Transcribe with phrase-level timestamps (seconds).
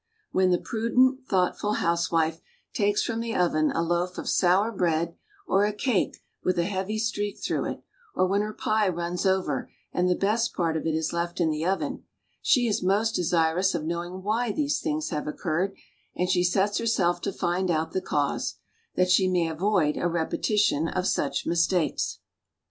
[0.31, 2.41] When the prudent, thoughtful housewife
[2.73, 5.13] takes from the oven a loaf of sour bread
[5.45, 7.83] or a cake with a heavy streak through it,
[8.15, 11.51] or when her pie runs over and the best part of it is left in
[11.51, 12.03] the oven,
[12.41, 15.75] she is most desirous of knowing ivhy these things have occurred,
[16.15, 18.55] and she sets herself to find out the cause,
[18.95, 22.17] that she may avoid a repe tition of such mistakes.